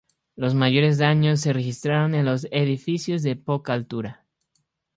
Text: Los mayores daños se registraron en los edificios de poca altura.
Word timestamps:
Los 0.35 0.55
mayores 0.55 0.97
daños 0.97 1.41
se 1.41 1.53
registraron 1.53 2.15
en 2.15 2.25
los 2.25 2.47
edificios 2.49 3.21
de 3.21 3.35
poca 3.35 3.73
altura. 3.73 4.25